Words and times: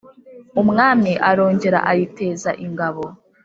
Umwami 0.61 1.11
arongera 1.29 1.79
ayiteza 1.91 2.49
ingabo, 2.65 3.03